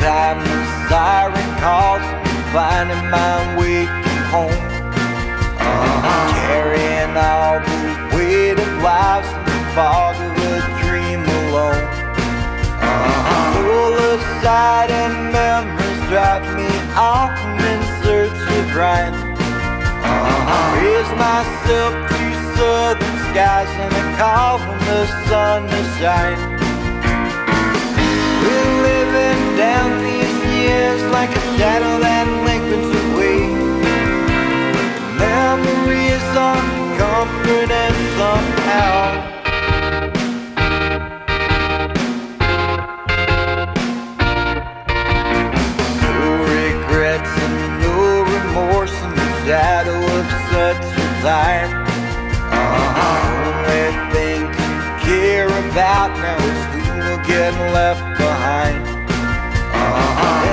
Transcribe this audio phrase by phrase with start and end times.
[0.00, 2.02] time the siren calls,
[2.52, 3.84] finding my way
[4.32, 4.64] home.
[5.58, 6.32] Uh-huh.
[6.46, 11.86] Carrying all the weight of life in the fog of a dream alone.
[12.80, 13.54] Uh-huh.
[13.54, 17.36] Full of sight and memories drive me off
[17.70, 19.12] in search of right.
[19.12, 20.76] Uh-huh.
[20.76, 22.24] Raise myself to
[22.56, 26.58] southern skies and I call for the sun to shine.
[28.42, 28.77] Living
[29.58, 33.42] down these years like a shadow that lengthens away.
[35.18, 36.78] Memories are
[38.18, 38.94] somehow.
[46.54, 51.70] Regrets and no remorse in the shadow of such a time.
[52.54, 53.48] Uh-huh.
[53.50, 54.68] Only thing to
[55.04, 58.87] care about now is who will get left behind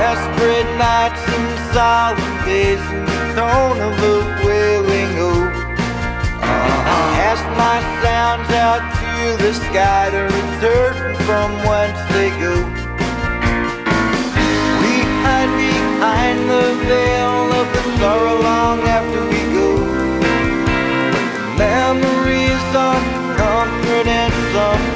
[0.05, 5.55] desperate nights and solemn days in the tone of a wailing hope.
[6.93, 10.93] I cast my sounds out to the sky to return
[11.25, 12.53] from whence they go.
[14.81, 14.93] We
[15.25, 19.69] hide behind the veil of the sorrow long after we go.
[21.17, 23.01] But the memories of
[23.41, 24.94] comfort and some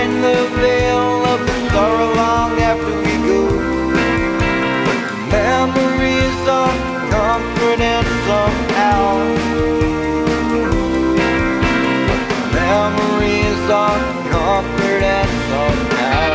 [0.00, 3.40] find the veil of the sorrow long after we go.
[4.88, 6.76] The memories are
[7.10, 9.02] comfort and somehow.
[12.08, 16.29] But the memories are comfort and somehow.